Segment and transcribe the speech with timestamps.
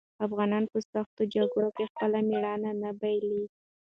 [0.25, 3.43] افغانان په سختو جګړو کې خپل مېړانه نه بايلي.